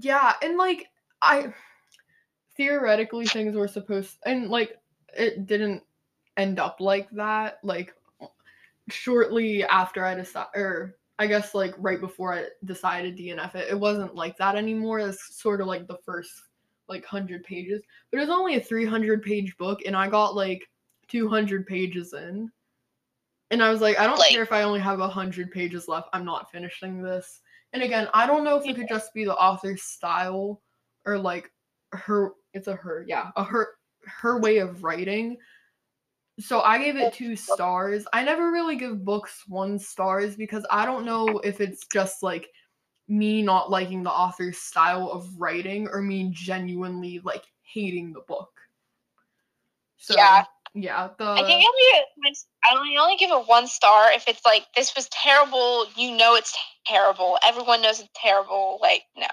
[0.00, 0.86] yeah and like
[1.20, 1.52] i
[2.56, 4.78] theoretically things were supposed and like
[5.16, 5.82] it didn't
[6.36, 7.92] end up like that like
[8.88, 13.78] shortly after i decided or i guess like right before i decided dnf it it
[13.78, 14.98] wasn't like that anymore.
[15.00, 16.30] It's sort of like the first
[16.88, 20.62] like 100 pages but it was only a 300 page book and i got like
[21.08, 22.50] 200 pages in.
[23.50, 26.08] And i was like i don't Like- care if i only have 100 pages left.
[26.12, 27.40] I'm not finishing this.
[27.72, 30.60] And again i don't know if it could just be the author's style
[31.04, 31.50] or like
[31.92, 33.68] her it's a her yeah a her
[34.04, 35.36] her way of writing
[36.38, 40.84] so i gave it two stars i never really give books one stars because i
[40.84, 42.48] don't know if it's just like
[43.08, 48.50] me not liking the author's style of writing or me genuinely like hating the book
[49.96, 50.44] so Yeah.
[50.74, 54.66] yeah the I think I only I only give it one star if it's like
[54.74, 55.86] this was terrible.
[55.96, 57.38] You know it's terrible.
[57.44, 58.78] Everyone knows it's terrible.
[58.80, 59.26] Like no.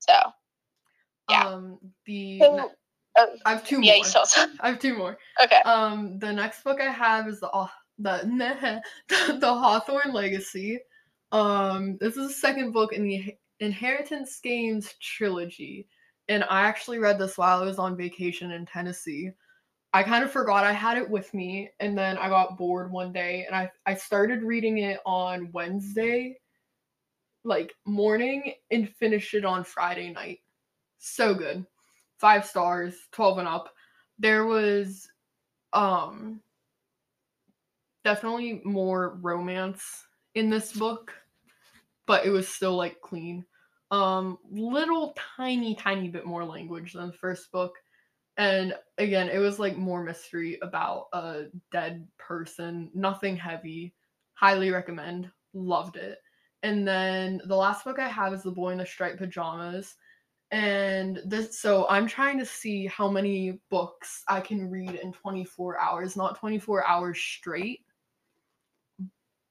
[0.00, 0.14] So
[1.28, 1.46] yeah.
[1.46, 2.70] um the So,
[3.20, 4.24] uh, i have two yeah, more still
[4.60, 5.60] i have two more okay.
[5.62, 8.20] Um, the next book I have is the the
[9.08, 10.78] the, the Hawthorne Legacy.
[11.32, 15.86] Um, this is the second book in the Inheritance Games trilogy,
[16.28, 19.30] and I actually read this while I was on vacation in Tennessee.
[19.92, 23.12] I kind of forgot I had it with me, and then I got bored one
[23.12, 26.36] day, and I I started reading it on Wednesday,
[27.44, 30.38] like morning, and finished it on Friday night.
[30.98, 31.66] So good,
[32.20, 33.72] five stars, twelve and up.
[34.18, 35.08] There was
[35.72, 36.40] um
[38.04, 41.12] definitely more romance in this book
[42.06, 43.44] but it was still like clean.
[43.92, 47.76] Um little tiny tiny bit more language than the first book.
[48.36, 52.90] And again it was like more mystery about a dead person.
[52.94, 53.94] Nothing heavy.
[54.34, 55.30] Highly recommend.
[55.54, 56.18] Loved it.
[56.64, 59.94] And then the last book i have is the boy in the striped pajamas
[60.52, 65.78] and this so i'm trying to see how many books i can read in 24
[65.78, 67.84] hours not 24 hours straight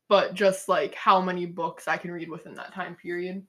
[0.10, 3.46] but just like how many books i can read within that time period.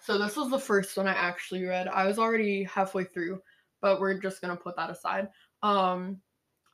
[0.00, 1.88] So this was the first one i actually read.
[1.88, 3.42] I was already halfway through
[3.80, 5.28] but we're just gonna put that aside.
[5.64, 6.18] Um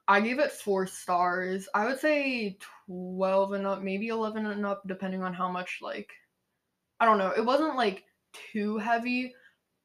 [0.07, 1.69] i gave it four stars.
[1.75, 6.11] I would say 12 and up maybe 11 and up depending on how much like
[7.01, 7.31] i don't know.
[7.31, 8.05] It wasn't like
[8.53, 9.33] too heavy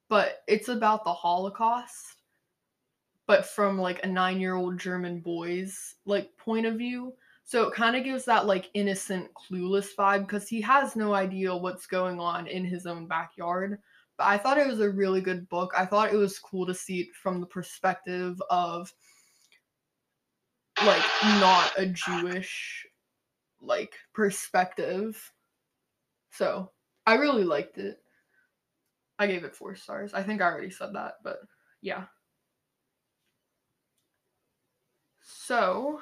[0.09, 2.21] but it's about the Holocaust,
[3.27, 7.13] but from like a nine year old German boy's like point of view.
[7.45, 11.55] So it kind of gives that like innocent, clueless vibe because he has no idea
[11.55, 13.79] what's going on in his own backyard.
[14.17, 15.73] But I thought it was a really good book.
[15.77, 18.93] I thought it was cool to see it from the perspective of
[20.85, 22.85] like not a Jewish
[23.61, 25.31] like perspective.
[26.31, 26.71] So
[27.05, 28.02] I really liked it.
[29.19, 30.13] I gave it four stars.
[30.13, 31.39] I think I already said that, but
[31.81, 32.05] yeah.
[35.21, 35.99] So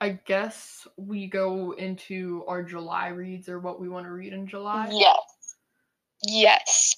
[0.00, 4.46] I guess we go into our July reads or what we want to read in
[4.46, 4.88] July.
[4.92, 5.16] Yes.
[6.22, 6.96] Yes.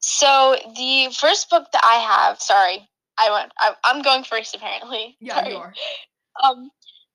[0.00, 2.88] So the first book that I have, sorry,
[3.18, 3.52] I went.
[3.58, 5.16] I, I'm going first apparently.
[5.20, 5.52] Yeah, Sorry.
[5.52, 5.74] you are.
[6.42, 6.70] Um,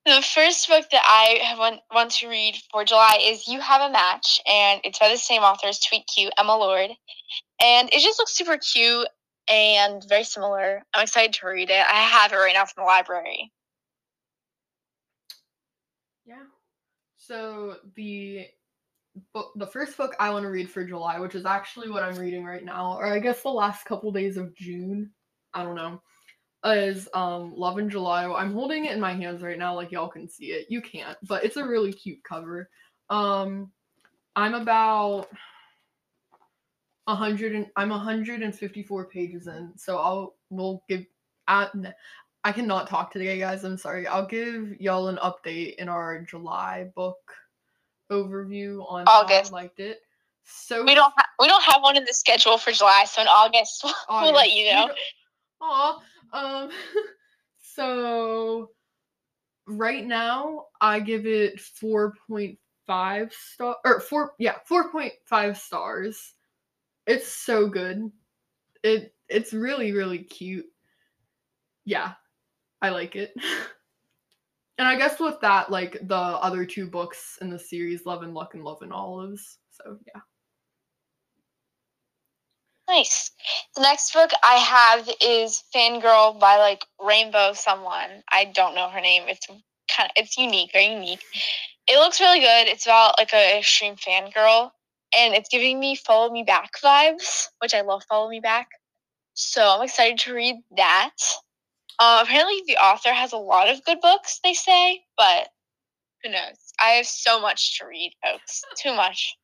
[0.05, 3.91] the first book that I want, want to read for July is You Have a
[3.91, 6.91] Match, and it's by the same author as Tweet Cute, Emma Lord.
[7.61, 9.07] And it just looks super cute
[9.49, 10.83] and very similar.
[10.93, 11.85] I'm excited to read it.
[11.85, 13.51] I have it right now from the library.
[16.25, 16.43] Yeah.
[17.17, 18.47] So the
[19.33, 22.15] book, the first book I want to read for July, which is actually what I'm
[22.15, 25.11] reading right now, or I guess the last couple days of June.
[25.53, 26.01] I don't know.
[26.65, 28.25] Is um Love in July.
[28.25, 30.67] I'm holding it in my hands right now, like y'all can see it.
[30.69, 32.69] You can't, but it's a really cute cover.
[33.09, 33.71] Um,
[34.35, 35.27] I'm about
[37.05, 41.05] 100 and I'm 154 pages in, so I'll we'll give
[41.47, 41.71] at
[42.43, 43.63] I cannot talk today, guys.
[43.63, 44.07] I'm sorry.
[44.07, 47.17] I'll give y'all an update in our July book
[48.11, 49.51] overview on August.
[49.51, 50.01] how I liked it.
[50.43, 53.27] So We don't ha- we don't have one in the schedule for July, so in
[53.27, 54.89] August we'll let you know.
[55.61, 55.99] Aw.
[56.33, 56.69] Um
[57.59, 58.71] so
[59.65, 66.33] right now I give it 4.5 star or 4 yeah, 4.5 stars.
[67.07, 68.11] It's so good.
[68.83, 70.65] It it's really really cute.
[71.85, 72.13] Yeah.
[72.81, 73.33] I like it.
[74.77, 78.33] and I guess with that like the other two books in the series Love and
[78.33, 79.59] Luck and Love and Olives.
[79.71, 80.21] So yeah.
[82.89, 83.29] Nice.
[83.75, 88.23] The next book I have is Fangirl by like Rainbow someone.
[88.31, 89.23] I don't know her name.
[89.27, 91.23] It's kind of it's unique, very unique.
[91.87, 92.67] It looks really good.
[92.67, 94.71] It's about like a extreme fangirl
[95.15, 98.69] and it's giving me follow me back vibes, which I love follow me back.
[99.35, 101.15] So I'm excited to read that.
[101.99, 105.49] Uh, apparently the author has a lot of good books, they say, but
[106.23, 106.57] who knows?
[106.81, 108.63] I have so much to read, folks.
[108.77, 109.35] Too much.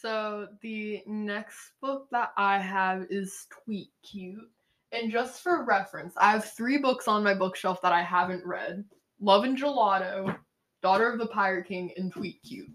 [0.00, 4.48] So the next book that I have is Tweet Cute.
[4.92, 8.84] And just for reference, I have three books on my bookshelf that I haven't read.
[9.20, 10.34] Love and Gelato,
[10.82, 12.70] Daughter of the Pirate King, and Tweet Cute.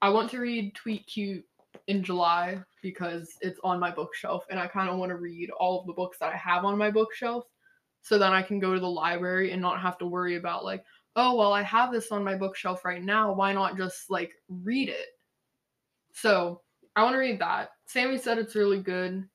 [0.00, 1.44] I want to read Tweet Cute
[1.88, 5.80] in July because it's on my bookshelf and I kind of want to read all
[5.80, 7.44] of the books that I have on my bookshelf
[8.00, 10.84] so then I can go to the library and not have to worry about like,
[11.16, 13.32] oh, well, I have this on my bookshelf right now.
[13.32, 15.15] Why not just like read it?
[16.16, 16.62] So
[16.96, 17.70] I want to read that.
[17.86, 19.28] Sammy said it's really good.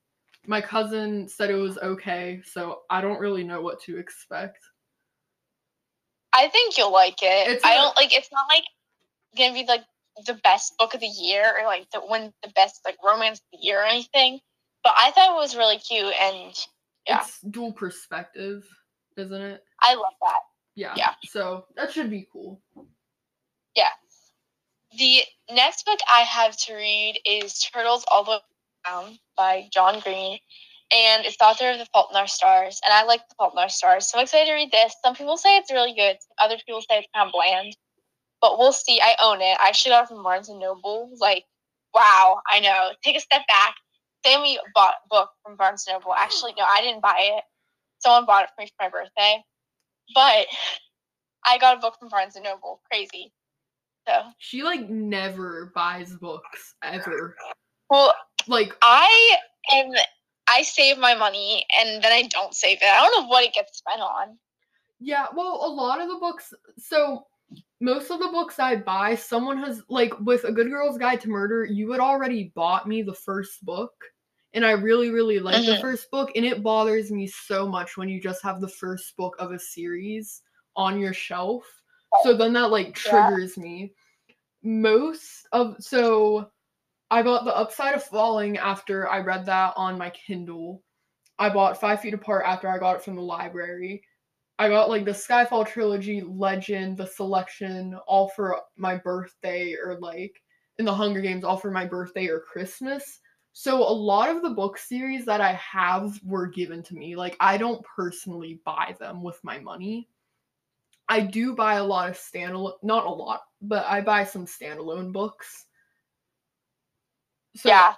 [0.48, 4.58] My cousin said it was okay, so I don't really know what to expect.
[6.34, 7.48] I think you'll like it.
[7.50, 8.16] It's I don't like.
[8.16, 8.64] It's not like
[9.38, 9.84] gonna be like
[10.26, 13.60] the best book of the year or like the win the best like romance of
[13.60, 14.40] the year or anything.
[14.84, 16.56] But I thought it was really cute and
[17.08, 17.20] Yeah.
[17.22, 18.68] It's dual perspective,
[19.18, 19.64] isn't it?
[19.82, 20.40] I love that.
[20.74, 20.94] Yeah.
[20.98, 21.14] Yeah.
[21.26, 22.60] So that should be cool.
[24.98, 28.38] The next book I have to read is Turtles All the Way
[28.86, 30.38] Down by John Green.
[30.94, 32.82] And it's the author of The Fault in Our Stars.
[32.86, 34.10] And I like The Fault in Our Stars.
[34.10, 34.94] So I'm excited to read this.
[35.04, 36.18] Some people say it's really good.
[36.38, 37.78] Other people say it's kind of bland.
[38.42, 39.00] But we'll see.
[39.00, 39.58] I own it.
[39.62, 41.10] I actually got it from Barnes and Noble.
[41.20, 41.46] Like,
[41.94, 42.90] wow, I know.
[43.02, 43.76] Take a step back.
[44.26, 46.14] Sammy bought a book from Barnes and Noble.
[46.14, 47.44] Actually, no, I didn't buy it.
[48.00, 49.42] Someone bought it for me for my birthday.
[50.14, 50.48] But
[51.46, 52.82] I got a book from Barnes and Noble.
[52.92, 53.32] Crazy.
[54.08, 57.36] So She like never buys books ever.
[57.90, 58.14] well
[58.48, 59.38] Like I
[59.74, 59.92] am
[60.50, 62.86] I save my money and then I don't save it.
[62.86, 64.38] I don't know what it gets spent on.
[65.00, 66.54] Yeah, well, a lot of the books.
[66.78, 67.26] So,
[67.80, 71.30] most of the books I buy, someone has like with a Good Girl's Guide to
[71.30, 71.66] Murder.
[71.66, 73.94] You had already bought me the first book,
[74.54, 75.82] and I really, really like the Mhm.
[75.82, 76.32] first book.
[76.36, 79.60] And it bothers me so much when you just have the first book of a
[79.60, 80.42] series
[80.76, 81.81] on your shelf.
[82.24, 83.28] So then that like Yeah.
[83.28, 83.94] triggers me.
[84.64, 86.52] Most of so,
[87.10, 90.84] I bought The Upside of Falling after I read that on my Kindle.
[91.40, 94.04] I bought Five Feet Apart after I got it from the library.
[94.60, 100.42] I got like the Skyfall trilogy, Legend, the Selection, all for my birthday, or like
[100.78, 103.20] in the Hunger Games, all for my birthday or Christmas.
[103.54, 107.16] So a lot of the book series that I have were given to me.
[107.16, 110.08] Like I don't personally buy them with my money.
[111.12, 115.12] I do buy a lot of standalone, not a lot, but I buy some standalone
[115.12, 115.66] books.
[117.58, 117.96] So, yeah,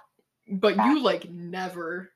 [0.50, 2.10] But you like never.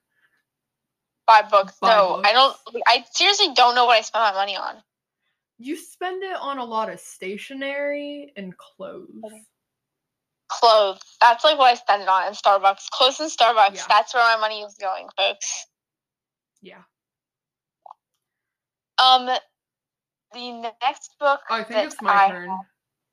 [1.24, 1.74] buy books.
[1.80, 2.56] Buy no, I don't.
[2.88, 4.82] I seriously don't know what I spend my money on.
[5.60, 9.08] You spend it on a lot of stationery and clothes.
[9.24, 9.42] Okay.
[10.48, 11.00] Clothes.
[11.20, 12.90] That's like what I spend it on in Starbucks.
[12.90, 13.76] Clothes and Starbucks.
[13.76, 13.82] Yeah.
[13.88, 15.66] That's where my money is going, folks.
[16.60, 16.82] Yeah.
[18.98, 19.30] Um
[20.32, 22.48] the next book oh, I think that it's my I turn.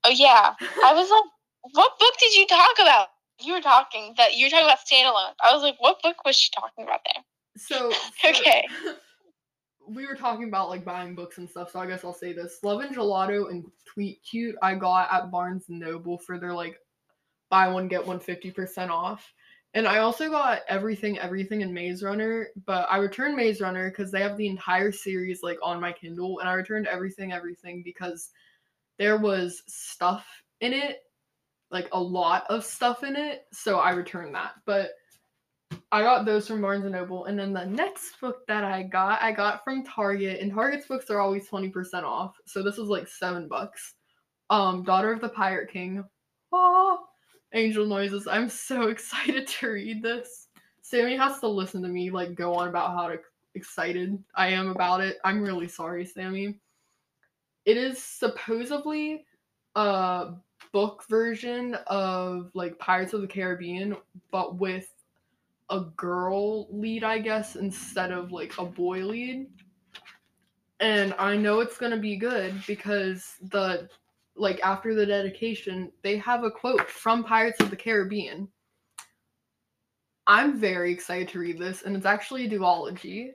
[0.04, 0.54] Oh yeah.
[0.84, 3.08] I was like, what book did you talk about?
[3.42, 5.34] You were talking that you were talking about standalone.
[5.44, 7.24] I was like, what book was she talking about there?
[7.58, 7.92] So
[8.22, 8.68] for- Okay.
[9.88, 12.60] we were talking about like buying books and stuff, so I guess I'll say this.
[12.64, 16.80] Love and Gelato and Tweet Cute I got at Barnes Noble for their like
[17.50, 19.32] buy one get one 50% off.
[19.76, 24.10] And I also got everything, everything in Maze Runner, but I returned Maze Runner because
[24.10, 28.30] they have the entire series like on my Kindle, and I returned everything, everything because
[28.98, 30.26] there was stuff
[30.62, 31.02] in it
[31.72, 34.54] like a lot of stuff in it, so I returned that.
[34.66, 34.92] But
[35.92, 39.22] I got those from Barnes and Noble, and then the next book that I got,
[39.22, 42.88] I got from Target, and Target's books are always twenty percent off, so this was
[42.88, 43.96] like seven bucks.
[44.50, 46.04] Um, Daughter of the Pirate King.
[46.54, 47.00] Oh,
[47.56, 48.28] angel noises.
[48.28, 50.48] I'm so excited to read this.
[50.82, 53.12] Sammy has to listen to me like go on about how
[53.56, 55.18] excited I am about it.
[55.24, 56.60] I'm really sorry, Sammy.
[57.66, 59.26] It is supposedly
[59.76, 60.34] a
[60.72, 63.98] book version of like Pirates of the Caribbean,
[64.30, 64.88] but with
[65.72, 69.48] a girl lead, I guess, instead of like a boy lead.
[70.80, 73.90] And I know it's gonna be good because the
[74.36, 78.48] like after the dedication, they have a quote from Pirates of the Caribbean.
[80.28, 83.30] I'm very excited to read this, and it's actually a duology.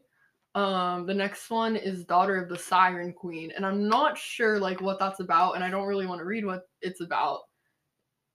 [0.54, 4.80] Um, the next one is Daughter of the Siren Queen, and I'm not sure like
[4.80, 7.40] what that's about, and I don't really want to read what it's about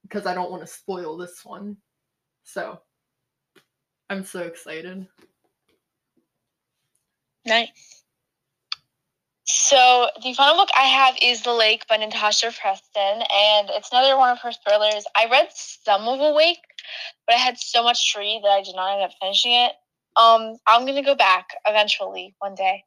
[0.03, 1.75] because I don't want to spoil this one.
[2.43, 2.79] So
[4.09, 5.07] I'm so excited.
[7.45, 8.04] Nice.
[9.45, 14.17] So the final book I have is The Lake by Natasha Preston, and it's another
[14.17, 15.05] one of her thrillers.
[15.15, 16.61] I read some of Awake,
[17.27, 19.73] but I had so much to read that I did not end up finishing it.
[20.15, 22.83] Um, I'm gonna go back eventually one day.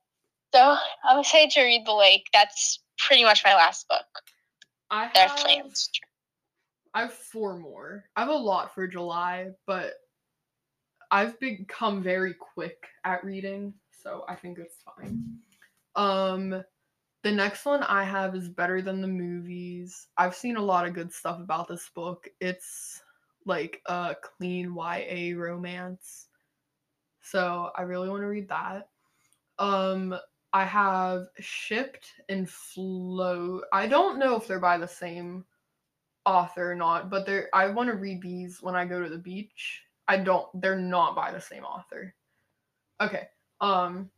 [0.52, 2.24] So I'm excited to read The Lake.
[2.32, 4.06] That's pretty much my last book.
[4.90, 5.90] I have, plans.
[6.92, 8.04] I have four more.
[8.16, 9.92] I have a lot for July, but
[11.12, 15.38] I've become very quick at reading, so I think it's fine.
[15.98, 16.62] Um
[17.24, 20.06] the next one I have is better than the movies.
[20.16, 22.28] I've seen a lot of good stuff about this book.
[22.40, 23.02] It's
[23.44, 26.28] like a clean YA romance.
[27.20, 28.88] So I really want to read that.
[29.58, 30.16] Um
[30.52, 33.64] I have Shipped and Float.
[33.72, 35.44] I don't know if they're by the same
[36.24, 39.18] author or not, but they're I want to read these when I go to the
[39.18, 42.14] beach I don't they're not by the same author.
[43.00, 43.28] Okay.
[43.60, 44.10] Um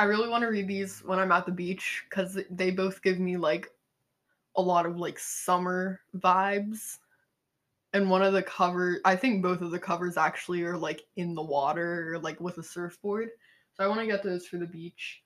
[0.00, 3.20] I really want to read these when I'm at the beach cuz they both give
[3.20, 3.70] me like
[4.56, 7.00] a lot of like summer vibes.
[7.92, 11.34] And one of the cover I think both of the covers actually are like in
[11.34, 13.28] the water or like with a surfboard.
[13.74, 15.22] So I want to get those for the beach.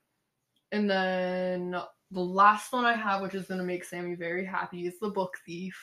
[0.73, 4.89] And then the last one I have, which is going to make Sammy very happy,
[4.89, 5.81] is The Book Thief.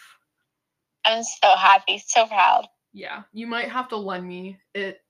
[1.06, 2.68] I'm so happy, so proud.
[2.92, 5.02] Yeah, you might have to lend me it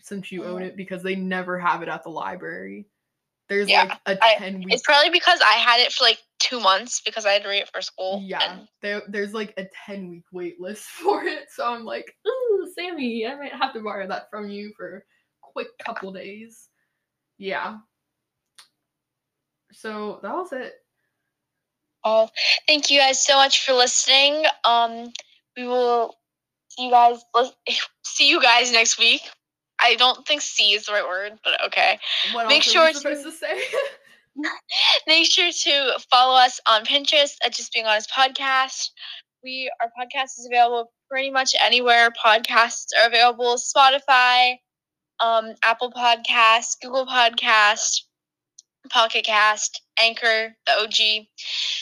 [0.00, 0.66] since you own mm.
[0.66, 2.86] it because they never have it at the library.
[3.48, 4.66] There's yeah, like a I, 10 week.
[4.70, 7.62] It's probably because I had it for like two months because I had to read
[7.62, 8.22] it for school.
[8.24, 8.68] Yeah, and...
[8.82, 11.46] there, there's like a 10 week wait list for it.
[11.54, 15.00] So I'm like, ooh, Sammy, I might have to borrow that from you for a
[15.42, 16.68] quick couple days.
[17.38, 17.78] Yeah.
[19.72, 20.74] So that was it.
[22.04, 22.28] Oh,
[22.66, 24.44] thank you guys so much for listening.
[24.64, 25.12] Um,
[25.56, 26.14] we will
[26.68, 27.20] see you guys.
[28.04, 29.20] See you guys next week.
[29.86, 31.98] I don't think "see" is the right word, but okay.
[32.32, 33.62] What Make sure to, to say.
[35.06, 38.90] Make sure to follow us on Pinterest at Just Being Honest Podcast.
[39.44, 43.56] We our podcast is available pretty much anywhere podcasts are available.
[43.56, 44.56] Spotify,
[45.20, 48.02] um, Apple Podcasts, Google Podcasts,
[48.90, 51.26] Pocket Cast, Anchor, the OG.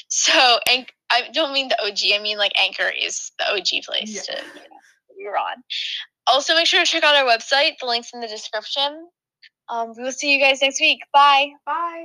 [0.08, 1.98] So, and I don't mean the OG.
[2.14, 4.20] I mean like Anchor is the OG place yeah.
[4.22, 4.76] to you know,
[5.16, 5.62] you're on.
[6.26, 7.78] Also, make sure to check out our website.
[7.80, 9.08] The link's in the description.
[9.68, 11.00] Um, we will see you guys next week.
[11.12, 11.50] Bye.
[11.66, 12.04] Bye.